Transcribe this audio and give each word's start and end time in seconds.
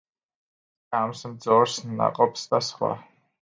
ჭამს 0.95 1.21
მძორს, 1.33 1.77
ნაყოფს 2.01 2.49
და 2.55 2.63
სხვა. 2.71 2.91